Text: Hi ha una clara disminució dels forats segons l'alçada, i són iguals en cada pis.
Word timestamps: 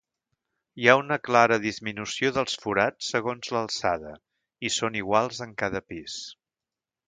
Hi 0.83 0.87
ha 0.87 0.95
una 1.01 1.17
clara 1.27 1.57
disminució 1.65 2.31
dels 2.39 2.57
forats 2.63 3.11
segons 3.17 3.53
l'alçada, 3.57 4.17
i 4.71 4.75
són 4.81 5.01
iguals 5.05 5.47
en 5.49 5.57
cada 5.65 5.87
pis. 5.93 6.21